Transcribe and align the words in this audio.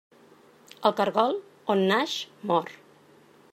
El 0.89 0.95
caragol, 0.99 1.37
on 1.75 1.85
naix 1.93 2.17
mor. 2.53 2.75